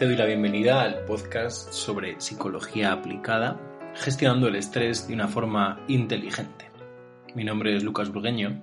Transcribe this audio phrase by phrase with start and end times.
[0.00, 3.60] Te doy la bienvenida al podcast sobre psicología aplicada,
[3.96, 6.70] gestionando el estrés de una forma inteligente.
[7.34, 8.62] Mi nombre es Lucas Burgueño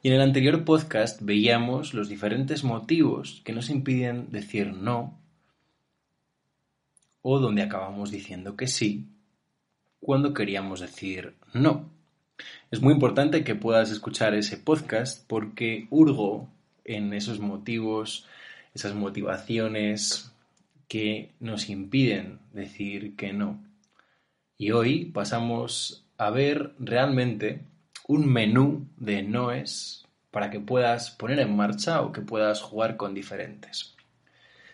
[0.00, 5.20] y en el anterior podcast veíamos los diferentes motivos que nos impiden decir no
[7.20, 9.06] o donde acabamos diciendo que sí
[10.00, 11.90] cuando queríamos decir no.
[12.70, 16.48] Es muy importante que puedas escuchar ese podcast porque hurgo
[16.86, 18.26] en esos motivos,
[18.72, 20.29] esas motivaciones,
[20.90, 23.62] que nos impiden decir que no.
[24.58, 27.64] Y hoy pasamos a ver realmente
[28.08, 33.14] un menú de noes para que puedas poner en marcha o que puedas jugar con
[33.14, 33.94] diferentes.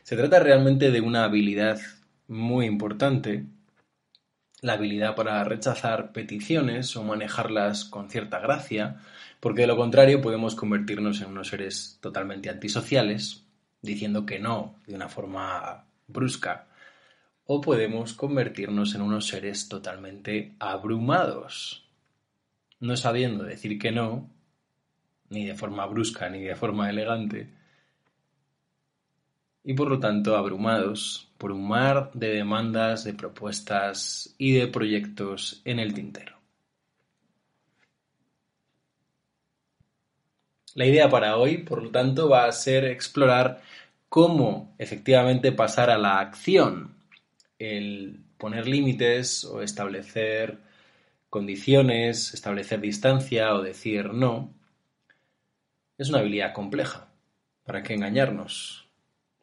[0.05, 1.79] Se trata realmente de una habilidad
[2.29, 3.45] muy importante,
[4.63, 9.03] la habilidad para rechazar peticiones o manejarlas con cierta gracia,
[9.39, 13.45] porque de lo contrario podemos convertirnos en unos seres totalmente antisociales,
[13.83, 16.69] diciendo que no de una forma brusca,
[17.47, 21.89] o podemos convertirnos en unos seres totalmente abrumados,
[22.81, 24.29] no sabiendo decir que no,
[25.31, 27.51] ni de forma brusca ni de forma elegante,
[29.65, 35.61] y por lo tanto abrumados por un mar de demandas, de propuestas y de proyectos
[35.65, 36.37] en el tintero.
[40.75, 43.63] La idea para hoy, por lo tanto, va a ser explorar
[44.09, 46.97] cómo efectivamente pasar a la acción,
[47.59, 50.59] el poner límites o establecer
[51.31, 54.55] condiciones, establecer distancia o decir no,
[55.99, 57.09] es una habilidad compleja.
[57.65, 58.89] ¿Para qué engañarnos?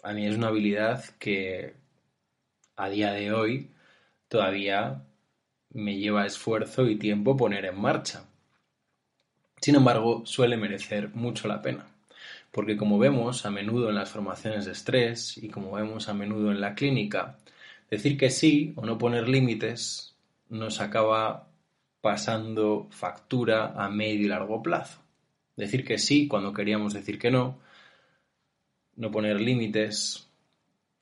[0.04, 1.76] A mí es una habilidad que
[2.76, 3.72] a día de hoy
[4.28, 5.04] todavía
[5.72, 8.26] me lleva esfuerzo y tiempo poner en marcha.
[9.62, 11.93] Sin embargo, suele merecer mucho la pena
[12.54, 16.52] porque como vemos a menudo en las formaciones de estrés y como vemos a menudo
[16.52, 17.40] en la clínica,
[17.90, 20.16] decir que sí o no poner límites
[20.50, 21.48] nos acaba
[22.00, 25.02] pasando factura a medio y largo plazo.
[25.58, 27.60] Decir que sí cuando queríamos decir que no,
[28.98, 30.30] no poner límites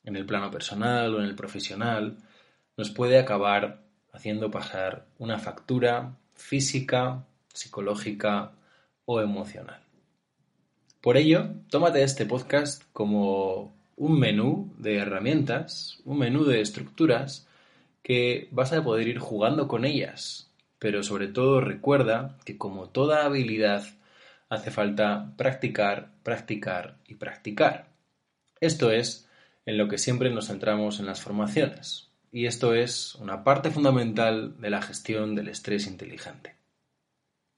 [0.06, 2.18] en el plano personal o en el profesional,
[2.78, 3.84] nos puede acabar
[4.14, 8.54] haciendo pasar una factura física, psicológica
[9.04, 9.91] o emocional.
[11.02, 17.48] Por ello, tómate este podcast como un menú de herramientas, un menú de estructuras
[18.04, 20.52] que vas a poder ir jugando con ellas.
[20.78, 23.84] Pero sobre todo recuerda que como toda habilidad
[24.48, 27.88] hace falta practicar, practicar y practicar.
[28.60, 29.28] Esto es
[29.66, 32.12] en lo que siempre nos centramos en las formaciones.
[32.32, 36.56] Y esto es una parte fundamental de la gestión del estrés inteligente.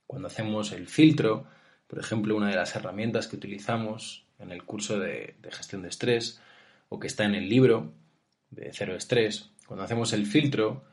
[0.08, 1.46] Cuando hacemos el filtro,
[1.94, 6.42] por ejemplo, una de las herramientas que utilizamos en el curso de, gestión de estrés
[6.90, 7.94] o que está en el libro
[8.50, 10.86] de cero estrés, cuando hacemos el filtro,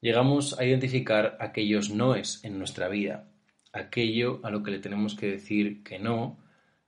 [0.00, 3.28] llegamos a identificar aquellos noes en nuestra vida,
[3.70, 6.38] aquello a lo que le tenemos que decir que no,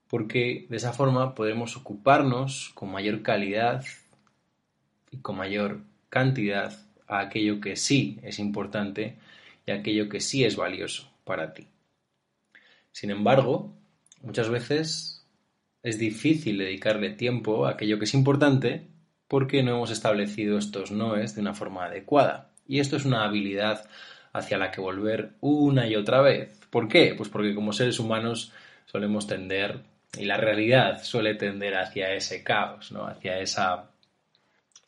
[0.07, 3.85] porque de esa forma podemos ocuparnos con mayor calidad
[5.11, 6.73] y con mayor cantidad
[7.07, 9.19] a aquello que sí es importante
[9.67, 11.67] y aquello que sí es valioso para ti.
[12.99, 13.77] Sin embargo,
[14.23, 15.25] muchas veces
[15.85, 18.89] es difícil dedicarle tiempo a aquello que es importante
[19.29, 22.51] porque no hemos establecido estos noes de una forma adecuada.
[22.67, 23.89] Y esto es una habilidad
[24.33, 26.59] hacia la que volver una y otra vez.
[26.71, 27.15] ¿Por qué?
[27.17, 28.53] Pues porque como seres humanos
[28.87, 29.79] solemos tender,
[30.19, 33.07] y la realidad suele tender hacia ese caos, ¿no?
[33.07, 33.93] hacia esa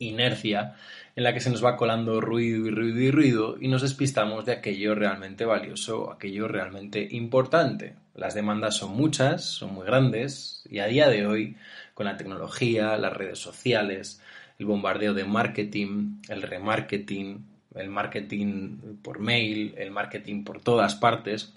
[0.05, 0.75] inercia
[1.15, 4.45] en la que se nos va colando ruido y ruido y ruido y nos despistamos
[4.45, 7.95] de aquello realmente valioso, aquello realmente importante.
[8.15, 11.57] Las demandas son muchas, son muy grandes y a día de hoy,
[11.93, 14.21] con la tecnología, las redes sociales,
[14.59, 17.45] el bombardeo de marketing, el remarketing,
[17.75, 21.53] el marketing por mail, el marketing por todas partes,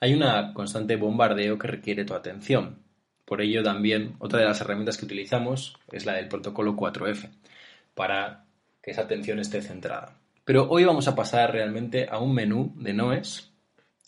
[0.00, 2.78] hay una constante bombardeo que requiere tu atención.
[3.24, 7.30] Por ello también otra de las herramientas que utilizamos es la del protocolo 4F,
[7.94, 8.46] para
[8.82, 10.18] que esa atención esté centrada.
[10.44, 13.50] Pero hoy vamos a pasar realmente a un menú de Noes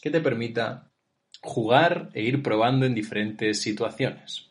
[0.03, 0.91] que te permita
[1.41, 4.51] jugar e ir probando en diferentes situaciones.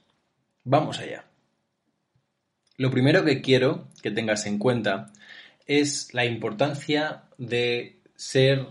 [0.63, 1.25] Vamos allá.
[2.77, 5.11] Lo primero que quiero que tengas en cuenta
[5.65, 8.67] es la importancia de ser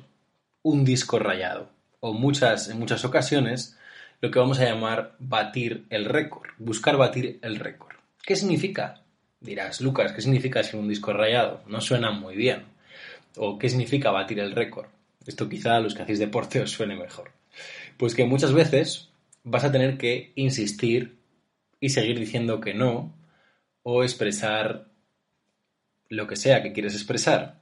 [0.63, 1.71] un disco rayado
[2.01, 3.79] o muchas, en muchas ocasiones
[4.21, 7.97] lo que vamos a llamar batir el récord, buscar batir el récord.
[8.23, 9.04] ¿Qué significa?
[9.45, 11.63] Dirás, Lucas, ¿qué significa ser un disco rayado?
[11.67, 12.65] No suena muy bien.
[13.37, 14.87] ¿O qué significa batir el récord?
[15.27, 17.31] Esto quizá a los que hacéis deporte os suene mejor.
[17.99, 19.11] Pues que muchas veces
[19.43, 21.19] vas a tener que insistir
[21.79, 23.15] y seguir diciendo que no
[23.83, 24.87] o expresar
[26.09, 27.61] lo que sea que quieres expresar,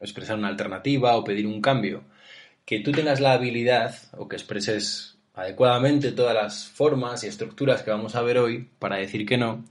[0.00, 2.04] expresar una alternativa o pedir un cambio,
[2.66, 7.90] que tú tengas la habilidad o que expreses adecuadamente todas las formas y estructuras que
[7.90, 9.64] vamos a ver hoy para decir que no,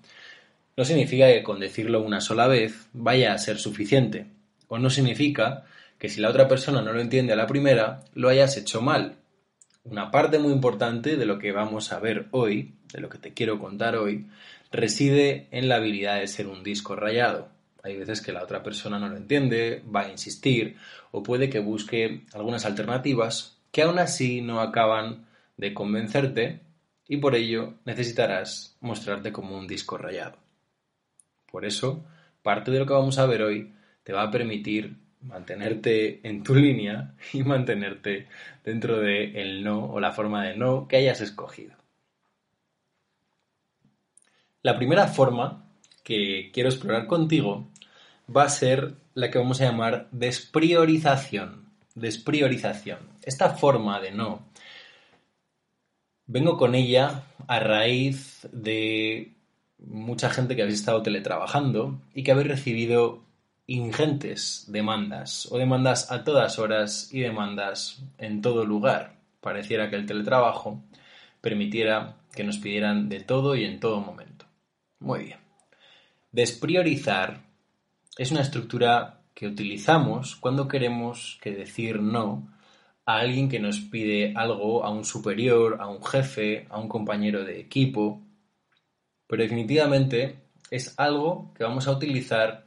[0.76, 4.28] no significa que con decirlo una sola vez vaya a ser suficiente,
[4.68, 5.66] o no significa
[6.00, 9.16] que si la otra persona no lo entiende a la primera, lo hayas hecho mal.
[9.84, 13.34] Una parte muy importante de lo que vamos a ver hoy, de lo que te
[13.34, 14.28] quiero contar hoy,
[14.72, 17.50] reside en la habilidad de ser un disco rayado.
[17.84, 20.78] Hay veces que la otra persona no lo entiende, va a insistir
[21.12, 25.28] o puede que busque algunas alternativas que aún así no acaban
[25.58, 26.62] de convencerte
[27.08, 30.43] y por ello necesitarás mostrarte como un disco rayado.
[31.54, 32.04] Por eso,
[32.42, 36.56] parte de lo que vamos a ver hoy te va a permitir mantenerte en tu
[36.56, 38.28] línea y mantenerte
[38.66, 41.76] dentro del el no o la forma de no que hayas escogido.
[44.64, 45.70] La primera forma
[46.04, 47.70] que quiero explorar contigo
[48.36, 51.70] va a ser la que vamos a llamar despriorización.
[51.94, 52.98] Despriorización.
[53.22, 54.48] Esta forma de no
[56.26, 59.36] vengo con ella a raíz de
[59.84, 63.22] mucha gente que habéis estado teletrabajando y que habéis recibido
[63.68, 69.16] ingentes demandas o demandas a todas horas y demandas en todo lugar.
[69.42, 70.82] Pareciera que el teletrabajo
[71.42, 74.46] permitiera que nos pidieran de todo y en todo momento.
[75.00, 75.40] Muy bien.
[76.32, 77.42] Despriorizar
[78.18, 82.48] es una estructura que utilizamos cuando queremos que decir no
[83.06, 87.44] a alguien que nos pide algo, a un superior, a un jefe, a un compañero
[87.44, 88.22] de equipo.
[89.28, 92.66] Pero definitivamente es algo que vamos a utilizar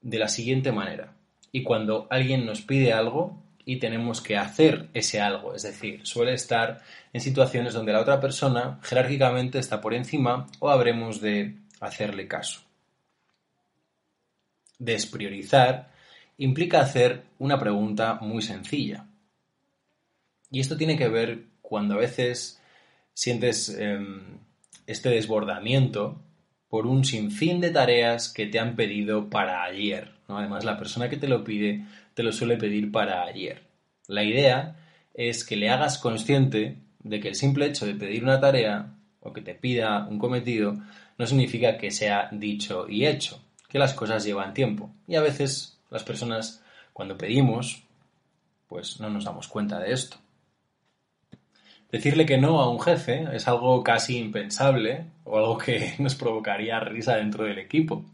[0.00, 1.16] de la siguiente manera.
[1.50, 6.34] Y cuando alguien nos pide algo y tenemos que hacer ese algo, es decir, suele
[6.34, 6.82] estar
[7.12, 12.60] en situaciones donde la otra persona jerárquicamente está por encima o habremos de hacerle caso.
[14.78, 15.92] Despriorizar
[16.38, 19.06] implica hacer una pregunta muy sencilla.
[20.50, 22.60] Y esto tiene que ver cuando a veces
[23.14, 24.38] sientes em,
[24.86, 26.20] este desbordamiento
[26.68, 30.12] por un sinfín de tareas que te han pedido para ayer.
[30.28, 31.84] Además, la persona que te lo pide
[32.14, 33.62] te lo suele pedir para ayer.
[34.08, 34.76] La idea
[35.14, 39.32] es que le hagas consciente de que el simple hecho de pedir una tarea o
[39.32, 40.76] que te pida un cometido
[41.18, 44.90] no significa que sea dicho y hecho, que las cosas llevan tiempo.
[45.06, 46.62] Y a veces las personas,
[46.92, 47.82] cuando pedimos,
[48.68, 50.16] pues no nos damos cuenta de esto.
[51.92, 56.80] Decirle que no a un jefe es algo casi impensable o algo que nos provocaría
[56.80, 58.06] risa dentro del equipo.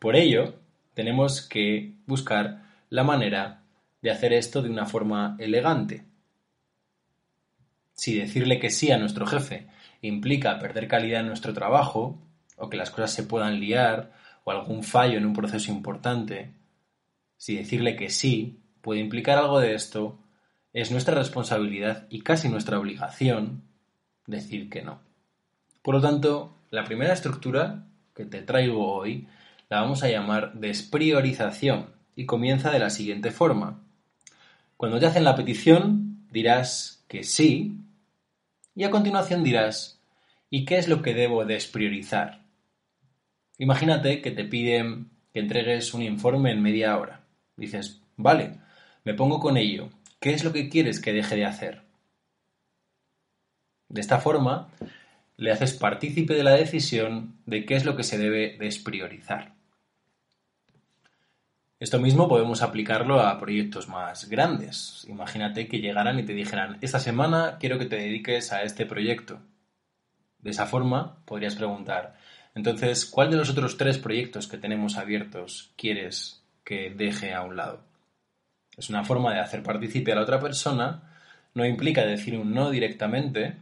[0.00, 0.56] Por ello,
[0.92, 3.62] tenemos que buscar la manera
[4.02, 6.04] de hacer esto de una forma elegante.
[7.94, 9.68] Si decirle que sí a nuestro jefe
[10.00, 12.18] implica perder calidad en nuestro trabajo,
[12.56, 14.10] o que las cosas se puedan liar,
[14.42, 16.50] o algún fallo en un proceso importante,
[17.36, 20.18] si decirle que sí puede implicar algo de esto,
[20.72, 23.62] es nuestra responsabilidad y casi nuestra obligación
[24.26, 25.00] decir que no.
[25.82, 29.26] Por lo tanto, la primera estructura que te traigo hoy
[29.68, 33.82] la vamos a llamar despriorización y comienza de la siguiente forma.
[34.76, 37.78] Cuando te hacen la petición, dirás que sí
[38.74, 40.00] y a continuación dirás
[40.50, 42.42] ¿y qué es lo que debo despriorizar?
[43.58, 47.24] Imagínate que te piden que entregues un informe en media hora.
[47.56, 48.58] Dices, vale,
[49.04, 49.88] me pongo con ello.
[50.22, 51.82] ¿Qué es lo que quieres que deje de hacer?
[53.88, 54.68] De esta forma,
[55.36, 59.56] le haces partícipe de la decisión de qué es lo que se debe despriorizar.
[61.80, 65.04] Esto mismo podemos aplicarlo a proyectos más grandes.
[65.08, 69.40] Imagínate que llegaran y te dijeran, esta semana quiero que te dediques a este proyecto.
[70.38, 72.14] De esa forma podrías preguntar,
[72.54, 77.56] entonces, ¿cuál de los otros tres proyectos que tenemos abiertos quieres que deje a un
[77.56, 77.91] lado?
[78.76, 81.02] Es una forma de hacer partícipe a la otra persona,
[81.54, 83.56] no implica decir un no directamente,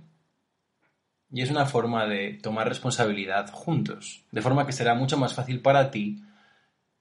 [1.33, 5.61] y es una forma de tomar responsabilidad juntos, de forma que será mucho más fácil
[5.61, 6.23] para ti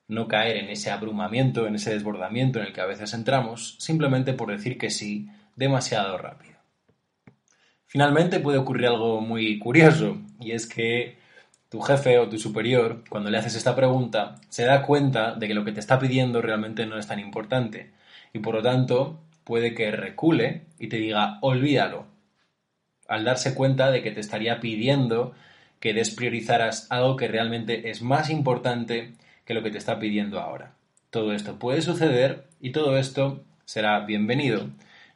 [0.08, 4.34] no caer en ese abrumamiento, en ese desbordamiento en el que a veces entramos, simplemente
[4.34, 6.58] por decir que sí demasiado rápido.
[7.86, 11.18] Finalmente puede ocurrir algo muy curioso, y es que
[11.70, 15.54] tu jefe o tu superior, cuando le haces esta pregunta, se da cuenta de que
[15.54, 17.92] lo que te está pidiendo realmente no es tan importante,
[18.33, 22.05] y por lo tanto puede que recule y te diga olvídalo,
[23.07, 25.33] al darse cuenta de que te estaría pidiendo
[25.79, 29.13] que despriorizaras algo que realmente es más importante
[29.45, 30.74] que lo que te está pidiendo ahora.
[31.09, 34.69] Todo esto puede suceder y todo esto será bienvenido,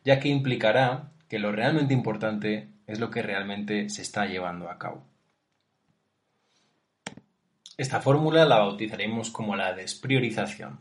[0.04, 4.80] ya que implicará que lo realmente importante es lo que realmente se está llevando a
[4.80, 5.04] cabo.
[7.78, 10.80] Esta fórmula la bautizaremos como la despriorización.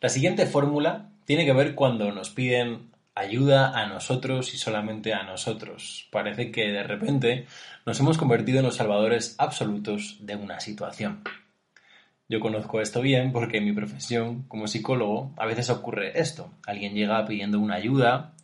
[0.00, 5.22] La siguiente fórmula tiene que ver cuando nos piden ayuda a nosotros y solamente a
[5.22, 6.08] nosotros.
[6.10, 7.46] Parece que de repente
[7.86, 11.22] nos hemos convertido en los salvadores absolutos de una situación.
[12.28, 16.50] Yo conozco esto bien porque en mi profesión como psicólogo a veces ocurre esto.
[16.66, 18.34] Alguien llega pidiendo una ayuda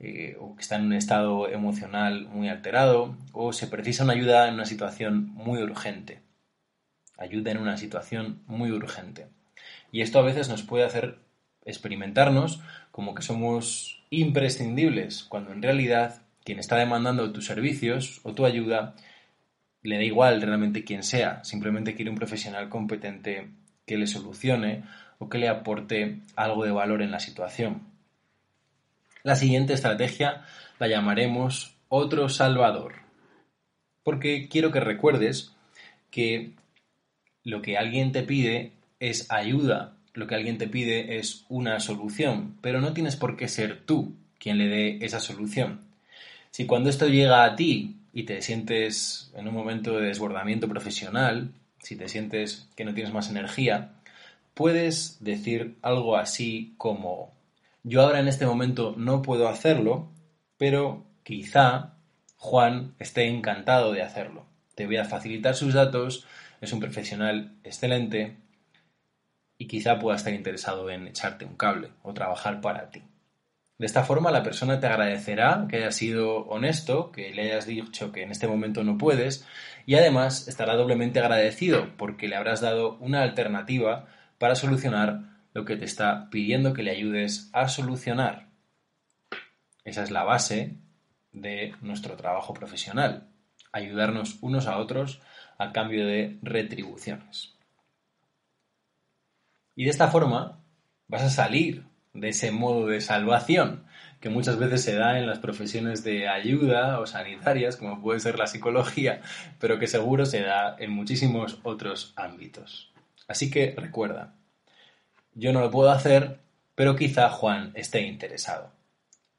[0.00, 4.48] eh, o que está en un estado emocional muy alterado o se precisa una ayuda
[4.48, 6.20] en una situación muy urgente.
[7.16, 9.28] Ayuda en una situación muy urgente.
[9.92, 11.18] Y esto a veces nos puede hacer
[11.64, 18.44] experimentarnos como que somos imprescindibles, cuando en realidad quien está demandando tus servicios o tu
[18.44, 18.94] ayuda
[19.82, 23.48] le da igual realmente quién sea, simplemente quiere un profesional competente
[23.86, 24.84] que le solucione
[25.18, 27.82] o que le aporte algo de valor en la situación.
[29.22, 30.44] La siguiente estrategia
[30.78, 32.94] la llamaremos otro salvador,
[34.02, 35.54] porque quiero que recuerdes
[36.10, 36.54] que
[37.44, 42.56] lo que alguien te pide es ayuda, lo que alguien te pide es una solución,
[42.60, 45.80] pero no tienes por qué ser tú quien le dé esa solución.
[46.50, 51.52] Si cuando esto llega a ti y te sientes en un momento de desbordamiento profesional,
[51.78, 53.92] si te sientes que no tienes más energía,
[54.54, 57.32] puedes decir algo así como,
[57.82, 60.10] yo ahora en este momento no puedo hacerlo,
[60.58, 61.94] pero quizá
[62.36, 64.44] Juan esté encantado de hacerlo.
[64.74, 66.26] Te voy a facilitar sus datos,
[66.60, 68.36] es un profesional excelente
[69.62, 73.04] y quizá pueda estar interesado en echarte un cable o trabajar para ti.
[73.78, 78.10] De esta forma la persona te agradecerá que hayas sido honesto, que le hayas dicho
[78.10, 79.46] que en este momento no puedes
[79.86, 85.20] y además estará doblemente agradecido porque le habrás dado una alternativa para solucionar
[85.54, 88.48] lo que te está pidiendo que le ayudes a solucionar.
[89.84, 90.74] Esa es la base
[91.30, 93.28] de nuestro trabajo profesional,
[93.70, 95.22] ayudarnos unos a otros
[95.56, 97.61] a cambio de retribuciones.
[99.74, 100.60] Y de esta forma
[101.08, 103.84] vas a salir de ese modo de salvación
[104.20, 108.38] que muchas veces se da en las profesiones de ayuda o sanitarias, como puede ser
[108.38, 109.20] la psicología,
[109.58, 112.92] pero que seguro se da en muchísimos otros ámbitos.
[113.26, 114.34] Así que recuerda,
[115.34, 116.38] yo no lo puedo hacer,
[116.76, 118.70] pero quizá Juan esté interesado.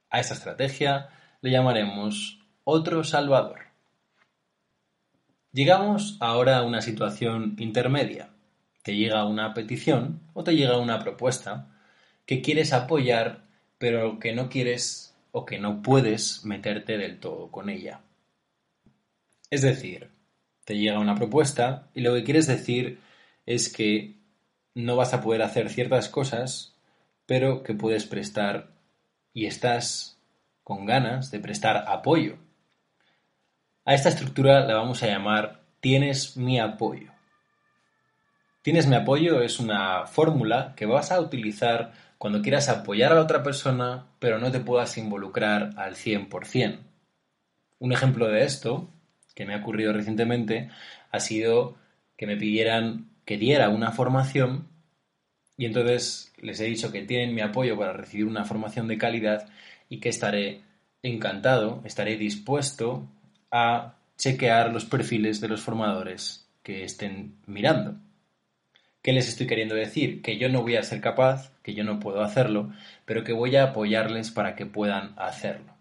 [0.09, 1.09] A esta estrategia
[1.39, 3.59] le llamaremos otro salvador.
[5.53, 8.32] Llegamos ahora a una situación intermedia.
[8.83, 11.69] Te llega una petición o te llega una propuesta
[12.25, 13.45] que quieres apoyar,
[13.77, 18.01] pero que no quieres o que no puedes meterte del todo con ella.
[19.49, 20.09] Es decir,
[20.65, 22.99] te llega una propuesta y lo que quieres decir
[23.45, 24.15] es que
[24.75, 26.75] no vas a poder hacer ciertas cosas,
[27.25, 28.71] pero que puedes prestar
[29.33, 30.17] y estás
[30.63, 32.37] con ganas de prestar apoyo.
[33.85, 37.12] A esta estructura la vamos a llamar tienes mi apoyo.
[38.63, 43.21] Tienes mi apoyo es una fórmula que vas a utilizar cuando quieras apoyar a la
[43.21, 46.79] otra persona, pero no te puedas involucrar al 100%.
[47.79, 48.89] Un ejemplo de esto,
[49.35, 50.69] que me ha ocurrido recientemente,
[51.11, 51.75] ha sido
[52.15, 54.69] que me pidieran que diera una formación
[55.57, 59.49] y entonces les he dicho que tienen mi apoyo para recibir una formación de calidad
[59.89, 60.61] y que estaré
[61.01, 63.09] encantado, estaré dispuesto
[63.51, 67.97] a chequear los perfiles de los formadores que estén mirando.
[69.03, 70.21] ¿Qué les estoy queriendo decir?
[70.21, 72.71] Que yo no voy a ser capaz, que yo no puedo hacerlo,
[73.05, 75.75] pero que voy a apoyarles para que puedan hacerlo.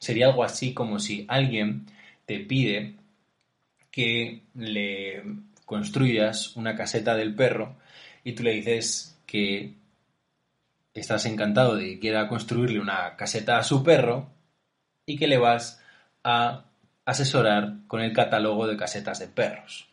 [0.00, 1.86] Sería algo así como si alguien
[2.24, 2.96] te pide
[3.90, 5.22] que le
[5.66, 7.76] construyas una caseta del perro
[8.24, 9.74] y tú le dices que
[10.94, 14.30] estás encantado de que quiera construirle una caseta a su perro
[15.04, 15.82] y que le vas
[16.24, 16.64] a
[17.04, 19.91] asesorar con el catálogo de casetas de perros.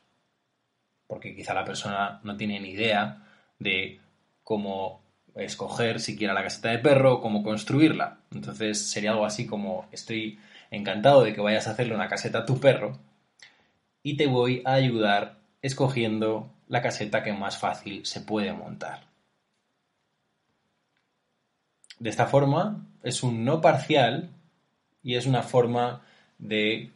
[1.10, 3.26] Porque quizá la persona no tiene ni idea
[3.58, 4.00] de
[4.44, 5.02] cómo
[5.36, 8.20] escoger siquiera la caseta de perro cómo construirla.
[8.32, 10.40] Entonces sería algo así como estoy
[10.72, 13.00] encantado de que vayas a hacerle una caseta a tu perro
[14.04, 19.08] y te voy a ayudar escogiendo la caseta que más fácil se puede montar.
[21.98, 24.30] De esta forma es un no parcial
[25.04, 26.02] y es una forma
[26.38, 26.92] de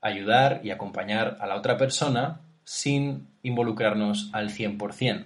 [0.00, 5.24] ayudar y acompañar a la otra persona sin involucrarnos al 100%.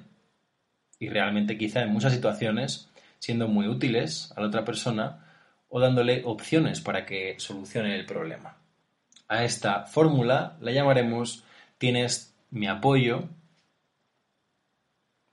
[0.99, 5.27] Y realmente quizá en muchas situaciones siendo muy útiles a la otra persona
[5.69, 8.57] o dándole opciones para que solucione el problema.
[9.29, 11.45] A esta fórmula la llamaremos
[11.79, 13.29] tienes mi apoyo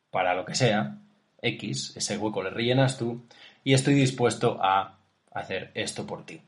[0.10, 0.98] para lo que sea,
[1.42, 3.26] X, ese hueco le rellenas tú,
[3.64, 4.98] y estoy dispuesto a
[5.32, 6.42] hacer esto por ti.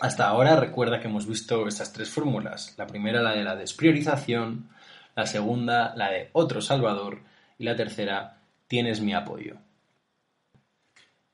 [0.00, 2.74] Hasta ahora recuerda que hemos visto estas tres fórmulas.
[2.78, 4.68] La primera la de la despriorización,
[5.14, 7.20] la segunda la de otro salvador
[7.58, 9.56] y la tercera tienes mi apoyo.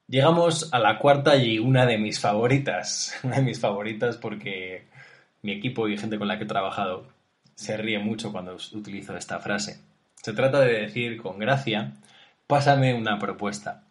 [0.08, 3.14] Llegamos a la cuarta y una de mis favoritas.
[3.22, 4.88] Una de mis favoritas porque
[5.42, 7.08] mi equipo y gente con la que he trabajado
[7.54, 9.82] se ríe mucho cuando utilizo esta frase.
[10.22, 11.92] Se trata de decir con gracia,
[12.46, 13.82] pásame una propuesta.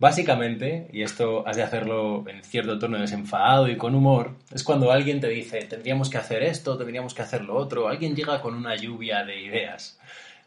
[0.00, 4.92] Básicamente, y esto has de hacerlo en cierto tono desenfadado y con humor, es cuando
[4.92, 8.54] alguien te dice, tendríamos que hacer esto, tendríamos que hacer lo otro, alguien llega con
[8.54, 9.98] una lluvia de ideas.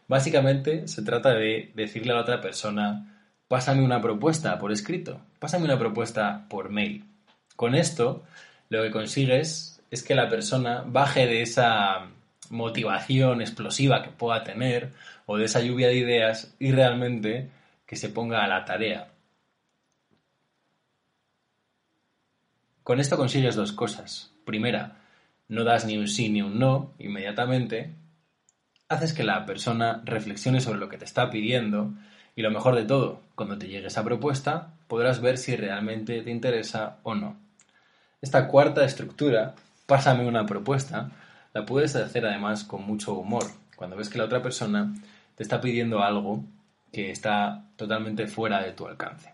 [0.08, 5.66] Básicamente se trata de decirle a la otra persona, pásame una propuesta por escrito, pásame
[5.66, 7.04] una propuesta por mail.
[7.54, 8.22] Con esto,
[8.70, 12.06] lo que consigues es que la persona baje de esa
[12.48, 14.92] motivación explosiva que pueda tener
[15.26, 17.50] o de esa lluvia de ideas y realmente
[17.86, 19.11] que se ponga a la tarea
[22.82, 24.32] Con esto consigues dos cosas.
[24.44, 24.96] Primera,
[25.48, 27.94] no das ni un sí ni un no inmediatamente.
[28.88, 31.92] Haces que la persona reflexione sobre lo que te está pidiendo
[32.34, 36.30] y lo mejor de todo, cuando te llegue esa propuesta, podrás ver si realmente te
[36.30, 37.36] interesa o no.
[38.20, 39.54] Esta cuarta estructura,
[39.86, 41.10] pásame una propuesta,
[41.54, 43.44] la puedes hacer además con mucho humor,
[43.76, 44.92] cuando ves que la otra persona
[45.36, 46.44] te está pidiendo algo
[46.92, 49.32] que está totalmente fuera de tu alcance.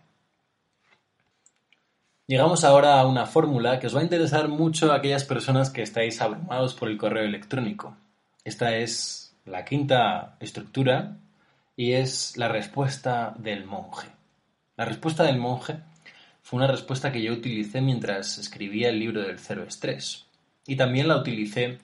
[2.29, 5.81] Llegamos ahora a una fórmula que os va a interesar mucho a aquellas personas que
[5.81, 7.97] estáis abrumados por el correo electrónico.
[8.43, 11.17] Esta es la quinta estructura
[11.75, 14.09] y es la respuesta del monje.
[14.77, 15.77] La respuesta del monje
[16.43, 20.27] fue una respuesta que yo utilicé mientras escribía el libro del cero estrés.
[20.67, 21.79] Y también la utilicé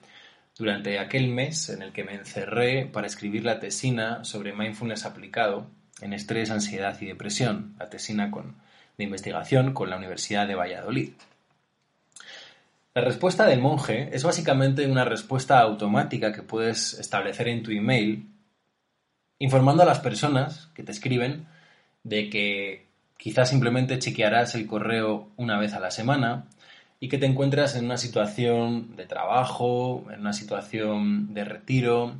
[0.56, 5.66] durante aquel mes en el que me encerré para escribir la tesina sobre mindfulness aplicado
[6.00, 8.64] en estrés, ansiedad y depresión, la tesina con
[8.98, 11.12] de investigación con la Universidad de Valladolid.
[12.94, 18.26] La respuesta del monje es básicamente una respuesta automática que puedes establecer en tu email
[19.38, 21.46] informando a las personas que te escriben
[22.04, 22.86] de que
[23.18, 26.46] quizás simplemente chequearás el correo una vez a la semana
[26.98, 32.14] y que te encuentras en una situación de trabajo, en una situación de retiro,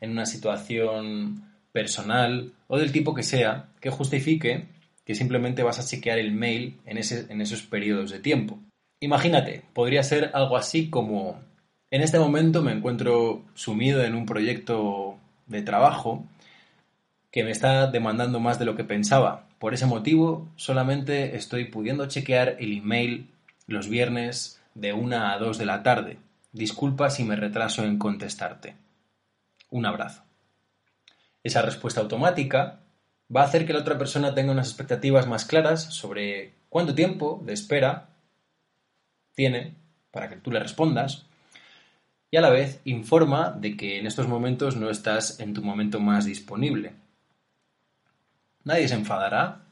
[0.00, 4.66] en una situación personal o del tipo que sea que justifique
[5.12, 8.58] que simplemente vas a chequear el mail en, en esos periodos de tiempo.
[8.98, 11.38] Imagínate, podría ser algo así como,
[11.90, 16.24] en este momento me encuentro sumido en un proyecto de trabajo
[17.30, 19.48] que me está demandando más de lo que pensaba.
[19.58, 23.28] Por ese motivo, solamente estoy pudiendo chequear el email
[23.66, 26.16] los viernes de 1 a 2 de la tarde.
[26.52, 28.76] Disculpa si me retraso en contestarte.
[29.68, 30.22] Un abrazo.
[31.42, 32.81] Esa respuesta automática
[33.34, 37.40] va a hacer que la otra persona tenga unas expectativas más claras sobre cuánto tiempo
[37.44, 38.08] de espera
[39.34, 39.74] tiene
[40.10, 41.26] para que tú le respondas
[42.30, 46.00] y a la vez informa de que en estos momentos no estás en tu momento
[46.00, 46.94] más disponible.
[48.64, 49.62] Nadie se enfadará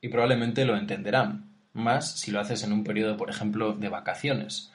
[0.00, 4.72] y probablemente lo entenderán, más si lo haces en un periodo, por ejemplo, de vacaciones.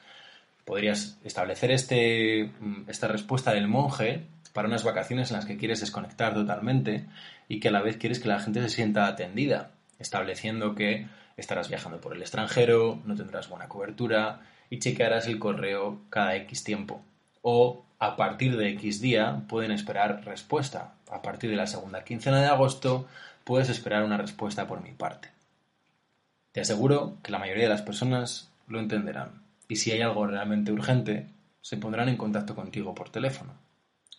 [0.64, 2.52] Podrías establecer este,
[2.86, 7.04] esta respuesta del monje para unas vacaciones en las que quieres desconectar totalmente
[7.46, 11.68] y que a la vez quieres que la gente se sienta atendida, estableciendo que estarás
[11.68, 14.40] viajando por el extranjero, no tendrás buena cobertura
[14.70, 17.02] y chequearás el correo cada X tiempo.
[17.42, 20.94] O a partir de X día pueden esperar respuesta.
[21.10, 23.06] A partir de la segunda quincena de agosto
[23.44, 25.28] puedes esperar una respuesta por mi parte.
[26.52, 30.72] Te aseguro que la mayoría de las personas lo entenderán y si hay algo realmente
[30.72, 31.26] urgente,
[31.60, 33.65] se pondrán en contacto contigo por teléfono.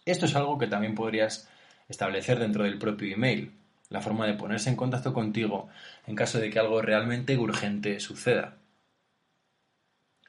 [0.08, 1.50] Esto es algo que también podrías
[1.90, 3.52] establecer dentro del propio email
[3.90, 5.68] la forma de ponerse en contacto contigo
[6.08, 8.56] en caso de que algo realmente urgente suceda.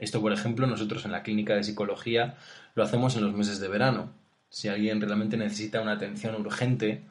[0.00, 2.34] Esto, por ejemplo, nosotros en la clínica de psicología
[2.74, 4.10] lo hacemos en los meses de verano.
[4.50, 7.02] Si alguien realmente necesita una atención urgente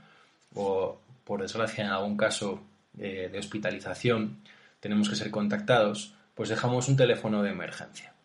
[0.53, 2.61] o, por desgracia, en algún caso
[2.99, 4.39] eh, de hospitalización,
[4.81, 8.16] tenemos que ser contactados, pues dejamos un teléfono de emergencia.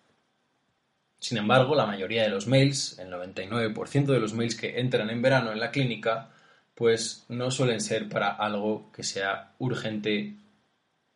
[1.22, 5.22] Sin embargo, la mayoría de los mails, el 99% de los mails que entran en
[5.22, 6.30] verano en la clínica,
[6.74, 10.34] pues no suelen ser para algo que sea urgente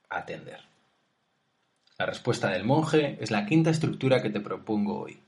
[0.08, 0.60] atender.
[1.98, 5.18] La respuesta del monje es la quinta estructura que te propongo hoy.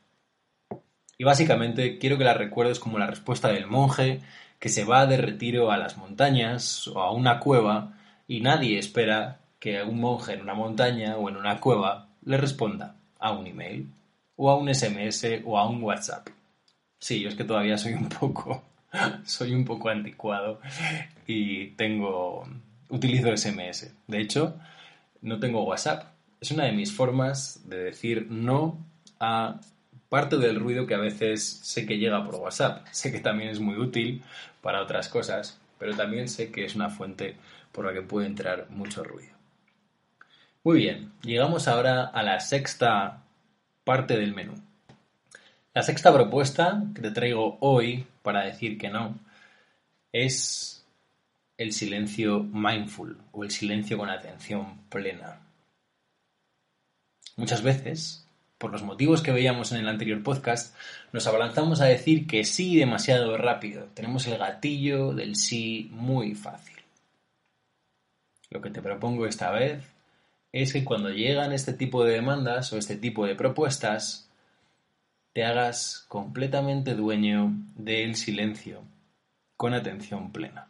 [1.19, 4.21] Y básicamente quiero que la recuerdes como la respuesta del monje
[4.61, 9.41] que se va de retiro a las montañas o a una cueva y nadie espera
[9.59, 13.88] que un monje en una montaña o en una cueva le responda a un email
[14.38, 16.29] o a un SMS o a un WhatsApp.
[16.98, 18.62] Sí, yo es que todavía soy un poco,
[19.24, 20.61] soy un poco anticuado
[21.27, 22.48] y tengo,
[22.88, 23.92] utilizo SMS.
[24.07, 24.57] De hecho,
[25.20, 26.12] no tengo WhatsApp.
[26.40, 28.79] Es una de mis formas de decir no
[29.18, 29.61] a
[30.09, 32.87] parte del ruido que a veces sé que llega por WhatsApp.
[32.92, 34.22] Sé que también es muy útil
[34.62, 37.37] para otras cosas, pero también sé que es una fuente
[37.72, 39.37] por la que puede entrar mucho ruido.
[40.62, 43.24] Muy bien, llegamos ahora a la sexta
[43.88, 44.53] parte del menú.
[45.72, 49.18] La sexta propuesta que te traigo hoy para decir que no
[50.12, 50.85] es
[51.57, 55.40] el silencio mindful o el silencio con atención plena.
[57.37, 60.77] Muchas veces, por los motivos que veíamos en el anterior podcast,
[61.14, 63.87] nos abalanzamos a decir que sí demasiado rápido.
[63.94, 66.77] Tenemos el gatillo del sí muy fácil.
[68.51, 69.83] Lo que te propongo esta vez
[70.62, 74.31] es que cuando llegan este tipo de demandas o este tipo de propuestas,
[75.33, 78.83] te hagas completamente dueño del silencio,
[79.57, 80.68] con atención plena.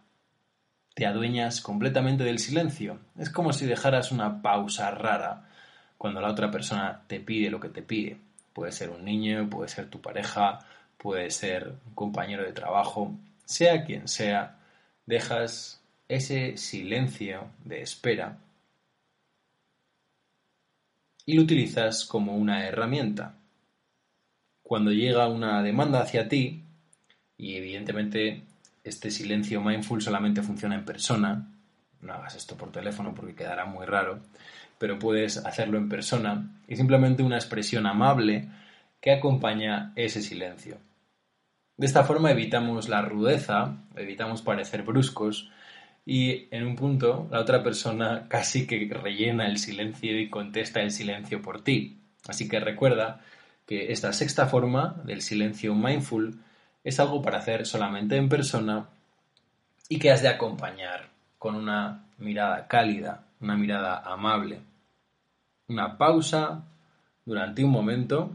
[0.94, 2.98] Te adueñas completamente del silencio.
[3.16, 5.48] Es como si dejaras una pausa rara
[5.96, 8.18] cuando la otra persona te pide lo que te pide.
[8.52, 10.58] Puede ser un niño, puede ser tu pareja,
[10.96, 14.58] puede ser un compañero de trabajo, sea quien sea,
[15.06, 18.38] dejas ese silencio de espera
[21.28, 23.34] y lo utilizas como una herramienta.
[24.62, 26.64] Cuando llega una demanda hacia ti,
[27.36, 28.44] y evidentemente
[28.82, 31.46] este silencio mindful solamente funciona en persona,
[32.00, 34.20] no hagas esto por teléfono porque quedará muy raro,
[34.78, 38.48] pero puedes hacerlo en persona y simplemente una expresión amable
[38.98, 40.78] que acompaña ese silencio.
[41.76, 45.50] De esta forma evitamos la rudeza, evitamos parecer bruscos
[46.10, 50.90] y en un punto la otra persona casi que rellena el silencio y contesta el
[50.90, 51.98] silencio por ti.
[52.26, 53.20] Así que recuerda
[53.66, 56.40] que esta sexta forma del silencio mindful
[56.82, 58.88] es algo para hacer solamente en persona
[59.90, 64.60] y que has de acompañar con una mirada cálida, una mirada amable.
[65.68, 66.64] Una pausa
[67.26, 68.30] durante un momento,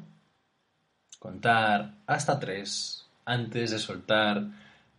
[1.18, 4.44] contar hasta tres antes de soltar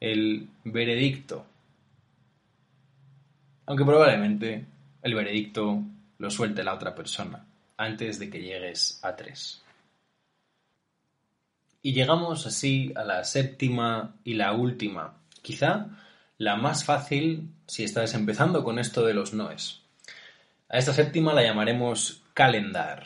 [0.00, 1.46] el veredicto
[3.66, 4.66] aunque probablemente
[5.03, 5.83] el veredicto
[6.18, 7.44] lo suelte la otra persona
[7.77, 9.62] antes de que llegues a tres.
[11.83, 15.88] Y llegamos así a la séptima y la última, quizá
[16.38, 19.81] la más fácil si estás empezando con esto de los noes.
[20.68, 23.05] A esta séptima la llamaremos calendar.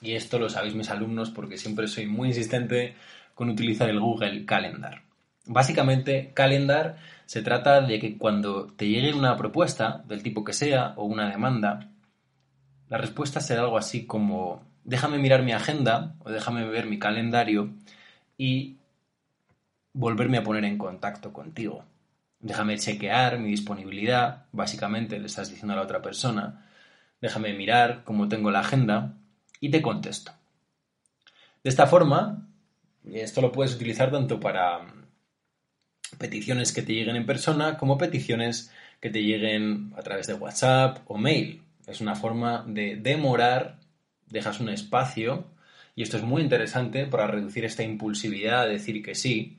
[0.00, 2.94] Y esto lo sabéis mis alumnos porque siempre soy muy insistente
[3.34, 5.02] con utilizar el Google Calendar.
[5.46, 10.94] Básicamente, calendar se trata de que cuando te llegue una propuesta, del tipo que sea,
[10.96, 11.90] o una demanda,
[12.88, 17.70] la respuesta será algo así como déjame mirar mi agenda o déjame ver mi calendario
[18.38, 18.76] y
[19.92, 21.84] volverme a poner en contacto contigo.
[22.38, 26.68] Déjame chequear mi disponibilidad, básicamente le estás diciendo a la otra persona,
[27.20, 29.14] déjame mirar cómo tengo la agenda
[29.58, 30.32] y te contesto.
[31.64, 32.46] De esta forma,
[33.12, 34.82] esto lo puedes utilizar tanto para
[36.18, 40.98] peticiones que te lleguen en persona como peticiones que te lleguen a través de WhatsApp
[41.06, 41.62] o mail.
[41.86, 43.78] Es una forma de demorar,
[44.28, 45.46] dejas un espacio
[45.94, 49.56] y esto es muy interesante para reducir esta impulsividad de decir que sí.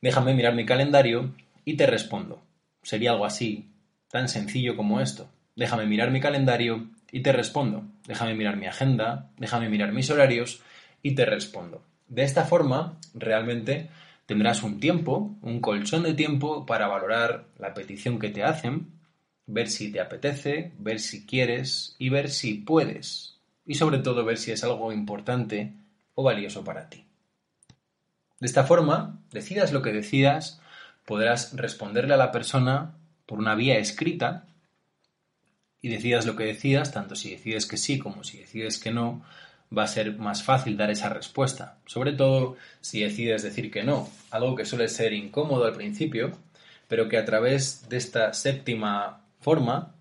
[0.00, 2.42] Déjame mirar mi calendario y te respondo.
[2.82, 3.68] Sería algo así,
[4.10, 5.28] tan sencillo como esto.
[5.56, 7.84] Déjame mirar mi calendario y te respondo.
[8.06, 10.62] Déjame mirar mi agenda, déjame mirar mis horarios
[11.02, 11.82] y te respondo.
[12.08, 13.88] De esta forma, realmente
[14.26, 18.92] Tendrás un tiempo, un colchón de tiempo para valorar la petición que te hacen,
[19.46, 23.38] ver si te apetece, ver si quieres y ver si puedes.
[23.64, 25.74] Y sobre todo ver si es algo importante
[26.14, 27.04] o valioso para ti.
[28.40, 30.60] De esta forma, decidas lo que decidas,
[31.04, 34.46] podrás responderle a la persona por una vía escrita
[35.80, 39.24] y decidas lo que decidas, tanto si decides que sí como si decides que no,
[39.76, 41.78] va a ser más fácil dar esa respuesta.
[41.86, 46.32] Sobre todo si decides decir que no, algo que suele ser incómodo al principio,
[46.88, 49.94] pero que a través de esta séptima forma,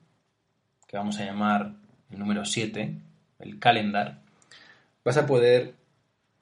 [0.87, 1.73] que vamos a llamar
[2.11, 2.95] el número 7,
[3.39, 4.19] el calendar,
[5.03, 5.73] vas a poder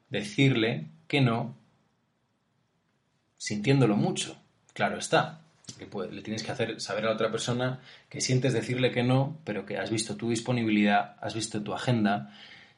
[0.10, 1.56] decirle que no
[3.38, 4.38] sintiéndolo mucho.
[4.74, 5.42] Claro está.
[6.12, 9.66] le tienes que hacer saber a la otra persona que sientes decirle que no, pero
[9.66, 12.34] que has visto tu disponibilidad, has visto tu agenda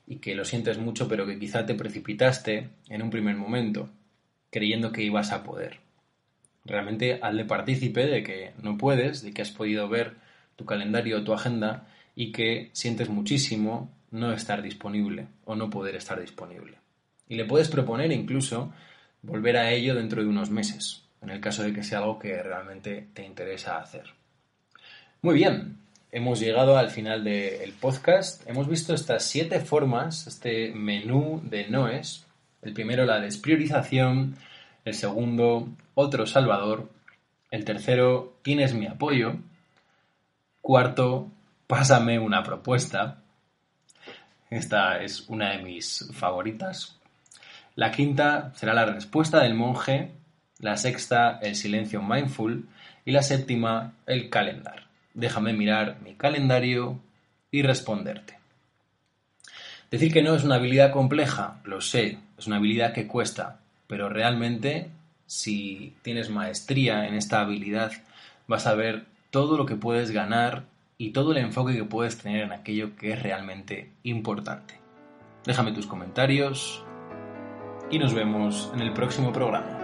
[0.08, 3.90] y que lo sientes mucho, pero que quizá te precipitaste en un primer momento,
[4.52, 5.80] creyendo que ibas a poder.
[6.64, 10.16] Realmente hazle partícipe de que no puedes, de que has podido ver
[10.56, 15.96] tu calendario o tu agenda y que sientes muchísimo no estar disponible o no poder
[15.96, 16.78] estar disponible.
[17.28, 18.74] Y le puedes proponer incluso
[19.22, 22.42] volver a ello dentro de unos meses, en el caso de que sea algo que
[22.42, 24.06] realmente te interesa hacer.
[25.22, 25.78] Muy bien,
[26.16, 28.50] hemos llegado al final del podcast.
[28.50, 32.26] Hemos visto estas siete formas, este menú de noes.
[32.62, 34.38] El primero, la despriorización.
[34.86, 36.90] El segundo, otro salvador.
[37.52, 39.36] El tercero, tienes mi apoyo.
[40.62, 41.30] Cuarto,
[41.68, 43.22] pásame una propuesta.
[44.50, 46.98] Esta es una de mis favoritas.
[47.76, 50.12] La quinta será la respuesta del monje.
[50.60, 52.70] La sexta, el silencio mindful.
[53.04, 54.85] Y la séptima, el calendar
[55.16, 57.00] déjame mirar mi calendario
[57.50, 58.38] y responderte.
[59.90, 64.10] Decir que no es una habilidad compleja, lo sé, es una habilidad que cuesta, pero
[64.10, 64.90] realmente
[65.26, 67.92] si tienes maestría en esta habilidad
[68.48, 70.64] vas a ver todo lo que puedes ganar
[70.98, 74.76] y todo el enfoque que puedes tener en aquello que es realmente importante.
[75.46, 76.84] Déjame tus comentarios
[77.92, 79.75] y nos vemos en el próximo programa.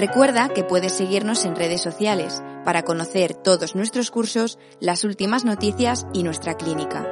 [0.00, 6.06] Recuerda que puedes seguirnos en redes sociales para conocer todos nuestros cursos, las últimas noticias
[6.14, 7.06] y nuestra clínica.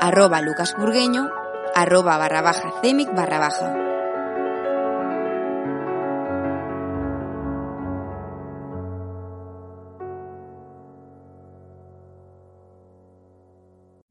[0.00, 1.28] Arroba lucasburgueño,
[1.74, 3.89] arroba barra baja cemic barra baja.